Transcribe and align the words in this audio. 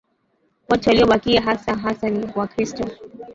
Watu 0.69 0.89
waliobakia 0.89 1.41
hasa 1.41 1.75
hasa 1.75 2.09
ni 2.09 2.27
Wakristo 2.35 2.89